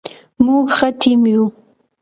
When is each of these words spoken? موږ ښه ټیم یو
موږ 0.45 0.65
ښه 0.77 0.89
ټیم 0.99 1.21
یو 1.33 1.45